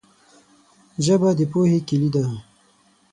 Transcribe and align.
ژبه 1.05 1.29
د 1.37 1.41
پوهې 1.51 1.79
کلي 1.87 2.09
ده 2.15 2.23